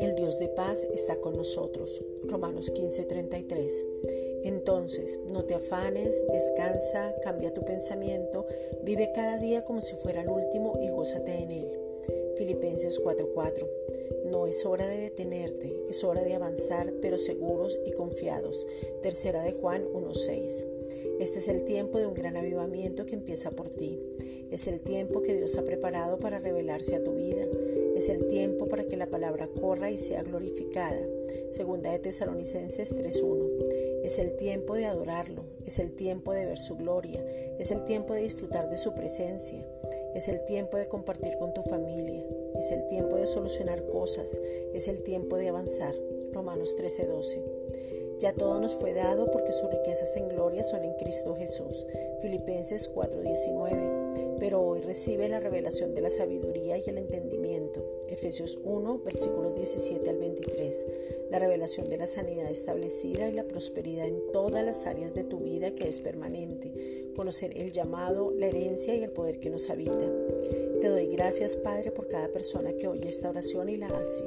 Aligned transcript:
El 0.00 0.14
Dios 0.16 0.38
de 0.38 0.48
paz 0.48 0.86
está 0.92 1.16
con 1.16 1.36
nosotros. 1.36 2.04
Romanos 2.24 2.70
15:33. 2.70 3.86
Entonces, 4.44 5.18
no 5.28 5.44
te 5.44 5.54
afanes, 5.54 6.22
descansa, 6.30 7.14
cambia 7.22 7.54
tu 7.54 7.62
pensamiento, 7.62 8.44
vive 8.82 9.12
cada 9.14 9.38
día 9.38 9.64
como 9.64 9.80
si 9.80 9.94
fuera 9.94 10.20
el 10.20 10.28
último 10.28 10.78
y 10.82 10.90
gózate 10.90 11.32
en 11.32 11.50
él. 11.50 11.68
Filipenses 12.36 13.00
4:4. 13.00 13.66
No 14.26 14.46
es 14.46 14.66
hora 14.66 14.86
de 14.86 14.98
detenerte, 14.98 15.86
es 15.88 16.04
hora 16.04 16.22
de 16.22 16.34
avanzar, 16.34 16.92
pero 17.00 17.16
seguros 17.16 17.78
y 17.86 17.92
confiados. 17.92 18.66
Tercera 19.00 19.42
de 19.42 19.52
Juan 19.52 19.86
1:6. 19.90 20.66
Este 21.20 21.38
es 21.38 21.48
el 21.48 21.64
tiempo 21.64 21.98
de 21.98 22.06
un 22.06 22.14
gran 22.14 22.36
avivamiento 22.36 23.06
que 23.06 23.14
empieza 23.14 23.50
por 23.52 23.70
ti. 23.70 23.98
Es 24.50 24.68
el 24.68 24.80
tiempo 24.80 25.22
que 25.22 25.34
Dios 25.34 25.56
ha 25.58 25.64
preparado 25.64 26.18
para 26.18 26.38
revelarse 26.38 26.96
a 26.96 27.02
tu 27.04 27.14
vida. 27.14 27.46
Es 27.96 28.08
el 28.08 28.26
tiempo 28.28 28.68
para 28.68 28.84
que 28.84 28.96
la 28.96 29.06
palabra 29.06 29.48
corra 29.48 29.90
y 29.90 29.98
sea 29.98 30.22
glorificada. 30.22 31.00
Segunda 31.50 31.92
de 31.92 31.98
Tesalonicenses 32.00 32.96
3:1. 32.96 33.48
Es 34.04 34.18
el 34.18 34.36
tiempo 34.36 34.74
de 34.74 34.84
adorarlo, 34.84 35.44
es 35.66 35.78
el 35.78 35.94
tiempo 35.94 36.32
de 36.32 36.44
ver 36.44 36.58
su 36.58 36.76
gloria, 36.76 37.24
es 37.58 37.70
el 37.70 37.84
tiempo 37.84 38.12
de 38.12 38.22
disfrutar 38.22 38.68
de 38.68 38.76
su 38.76 38.92
presencia, 38.94 39.64
es 40.14 40.28
el 40.28 40.44
tiempo 40.44 40.76
de 40.76 40.88
compartir 40.88 41.36
con 41.38 41.54
tu 41.54 41.62
familia, 41.62 42.22
es 42.58 42.70
el 42.70 42.86
tiempo 42.88 43.16
de 43.16 43.26
solucionar 43.26 43.86
cosas, 43.88 44.38
es 44.74 44.88
el 44.88 45.02
tiempo 45.02 45.36
de 45.36 45.48
avanzar. 45.48 45.94
Romanos 46.32 46.76
13:12. 46.76 47.53
Ya 48.20 48.32
todo 48.32 48.60
nos 48.60 48.74
fue 48.74 48.94
dado 48.94 49.30
porque 49.30 49.52
sus 49.52 49.70
riquezas 49.70 50.16
en 50.16 50.28
gloria 50.28 50.64
son 50.64 50.84
en 50.84 50.94
Cristo 50.94 51.34
Jesús. 51.36 51.86
Filipenses 52.20 52.90
4:19. 52.94 54.36
Pero 54.38 54.62
hoy 54.62 54.80
recibe 54.80 55.28
la 55.28 55.40
revelación 55.40 55.94
de 55.94 56.00
la 56.00 56.10
sabiduría 56.10 56.78
y 56.78 56.82
el 56.86 56.98
entendimiento. 56.98 57.82
Efesios 58.08 58.58
1, 58.62 59.00
versículos 59.04 59.54
17 59.54 60.10
al 60.10 60.18
23. 60.18 60.86
La 61.30 61.38
revelación 61.38 61.88
de 61.88 61.96
la 61.96 62.06
sanidad 62.06 62.50
establecida 62.50 63.28
y 63.28 63.32
la 63.32 63.44
prosperidad 63.44 64.06
en 64.06 64.20
todas 64.32 64.64
las 64.64 64.86
áreas 64.86 65.14
de 65.14 65.24
tu 65.24 65.38
vida 65.38 65.74
que 65.74 65.88
es 65.88 66.00
permanente. 66.00 67.12
Conocer 67.16 67.56
el 67.56 67.72
llamado, 67.72 68.32
la 68.32 68.46
herencia 68.46 68.94
y 68.94 69.02
el 69.02 69.10
poder 69.10 69.40
que 69.40 69.50
nos 69.50 69.70
habita. 69.70 70.10
Te 70.80 70.88
doy 70.88 71.06
gracias, 71.06 71.56
Padre, 71.56 71.90
por 71.90 72.08
cada 72.08 72.28
persona 72.28 72.74
que 72.74 72.88
oye 72.88 73.08
esta 73.08 73.30
oración 73.30 73.68
y 73.68 73.76
la 73.76 73.86
hace. 73.86 74.24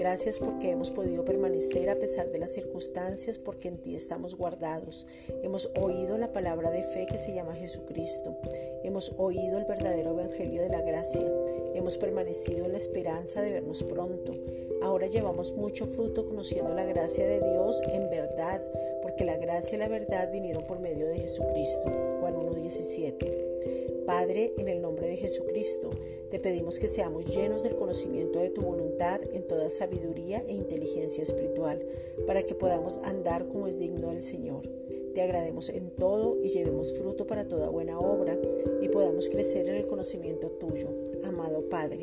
Gracias 0.00 0.38
porque 0.38 0.70
hemos 0.70 0.90
podido 0.90 1.26
permanecer 1.26 1.90
a 1.90 1.94
pesar 1.94 2.30
de 2.30 2.38
las 2.38 2.54
circunstancias, 2.54 3.38
porque 3.38 3.68
en 3.68 3.76
ti 3.76 3.94
estamos 3.94 4.34
guardados. 4.34 5.06
Hemos 5.42 5.70
oído 5.78 6.16
la 6.16 6.32
palabra 6.32 6.70
de 6.70 6.82
fe 6.84 7.06
que 7.06 7.18
se 7.18 7.34
llama 7.34 7.54
Jesucristo. 7.54 8.34
Hemos 8.82 9.12
oído 9.18 9.58
el 9.58 9.66
verdadero 9.66 10.12
evangelio 10.12 10.62
de 10.62 10.70
la 10.70 10.80
gracia. 10.80 11.30
Hemos 11.74 11.98
permanecido 11.98 12.64
en 12.64 12.72
la 12.72 12.78
esperanza 12.78 13.42
de 13.42 13.52
vernos 13.52 13.82
pronto. 13.82 14.32
Ahora 14.80 15.06
llevamos 15.06 15.52
mucho 15.52 15.84
fruto 15.84 16.24
conociendo 16.24 16.72
la 16.72 16.84
gracia 16.84 17.26
de 17.26 17.42
Dios 17.50 17.82
en 17.92 18.08
verdad, 18.08 18.62
porque 19.02 19.26
la 19.26 19.36
gracia 19.36 19.76
y 19.76 19.80
la 19.80 19.88
verdad 19.88 20.32
vinieron 20.32 20.64
por 20.64 20.78
medio 20.78 21.08
de 21.08 21.18
Jesucristo. 21.18 21.92
Juan 22.20 22.36
1.17. 22.36 23.79
Padre, 24.10 24.52
en 24.58 24.66
el 24.66 24.82
nombre 24.82 25.06
de 25.06 25.16
Jesucristo, 25.16 25.90
te 26.32 26.40
pedimos 26.40 26.80
que 26.80 26.88
seamos 26.88 27.26
llenos 27.26 27.62
del 27.62 27.76
conocimiento 27.76 28.40
de 28.40 28.50
tu 28.50 28.60
voluntad 28.60 29.20
en 29.32 29.46
toda 29.46 29.68
sabiduría 29.68 30.42
e 30.48 30.52
inteligencia 30.52 31.22
espiritual, 31.22 31.80
para 32.26 32.42
que 32.42 32.56
podamos 32.56 32.98
andar 33.04 33.46
como 33.46 33.68
es 33.68 33.78
digno 33.78 34.10
del 34.10 34.24
Señor. 34.24 34.68
Te 35.14 35.22
agrademos 35.22 35.68
en 35.68 35.90
todo 35.90 36.36
y 36.42 36.48
llevemos 36.48 36.92
fruto 36.92 37.28
para 37.28 37.46
toda 37.46 37.68
buena 37.68 38.00
obra 38.00 38.36
y 38.82 38.88
podamos 38.88 39.28
crecer 39.28 39.68
en 39.68 39.76
el 39.76 39.86
conocimiento 39.86 40.50
tuyo, 40.50 40.88
amado 41.22 41.68
Padre. 41.68 42.02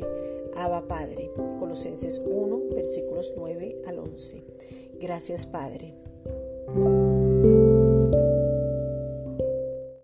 Abba 0.54 0.88
Padre. 0.88 1.30
Colosenses 1.58 2.22
1, 2.24 2.74
versículos 2.74 3.34
9 3.36 3.82
al 3.84 3.98
11. 3.98 4.42
Gracias 4.98 5.44
Padre. 5.44 6.07